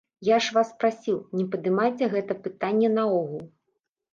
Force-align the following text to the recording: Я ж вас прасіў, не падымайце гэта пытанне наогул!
Я 0.27 0.37
ж 0.43 0.53
вас 0.55 0.69
прасіў, 0.83 1.19
не 1.39 1.45
падымайце 1.55 2.09
гэта 2.17 2.39
пытанне 2.49 2.89
наогул! 2.99 3.45